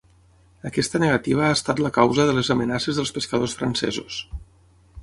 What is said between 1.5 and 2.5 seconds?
estat la causa de